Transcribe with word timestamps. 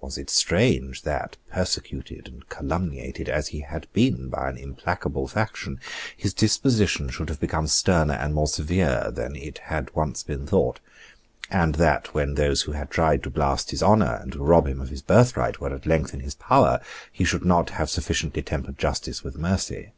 Was 0.00 0.16
it 0.16 0.30
strange 0.30 1.02
that, 1.02 1.38
persecuted 1.50 2.28
and 2.28 2.48
calumniated 2.48 3.28
as 3.28 3.48
he 3.48 3.62
had 3.62 3.88
been 3.92 4.28
by 4.28 4.48
an 4.48 4.56
implacable 4.56 5.26
faction, 5.26 5.80
his 6.16 6.32
disposition 6.32 7.08
should 7.08 7.28
have 7.30 7.40
become 7.40 7.66
sterner 7.66 8.14
and 8.14 8.32
more 8.32 8.46
severe 8.46 9.10
than 9.10 9.34
it 9.34 9.58
had 9.58 9.92
once 9.92 10.22
been 10.22 10.46
thought, 10.46 10.78
and 11.50 11.74
that, 11.74 12.14
when 12.14 12.34
those 12.34 12.62
who 12.62 12.72
had 12.78 12.90
tried 12.90 13.24
to 13.24 13.30
blast 13.30 13.72
his 13.72 13.82
honour 13.82 14.20
and 14.22 14.34
to 14.34 14.44
rob 14.44 14.68
him 14.68 14.80
of 14.80 14.90
his 14.90 15.02
birthright 15.02 15.58
were 15.60 15.74
at 15.74 15.84
length 15.84 16.14
in 16.14 16.20
his 16.20 16.36
power, 16.36 16.78
he 17.10 17.24
should 17.24 17.44
not 17.44 17.70
have 17.70 17.90
sufficiently 17.90 18.42
tempered 18.42 18.78
justice 18.78 19.24
with 19.24 19.34
mercy? 19.36 19.90